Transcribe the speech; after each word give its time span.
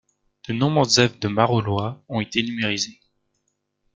De 0.47 0.51
nombreuses 0.55 0.97
œuvres 0.97 1.19
de 1.19 1.27
Marolois 1.27 2.03
ont 2.09 2.21
été 2.21 2.41
numérisées. 2.41 2.99